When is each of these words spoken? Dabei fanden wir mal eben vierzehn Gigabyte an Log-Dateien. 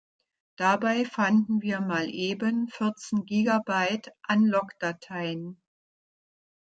Dabei 0.55 1.05
fanden 1.05 1.61
wir 1.61 1.79
mal 1.79 2.09
eben 2.09 2.67
vierzehn 2.69 3.23
Gigabyte 3.23 4.11
an 4.23 4.47
Log-Dateien. 4.47 5.61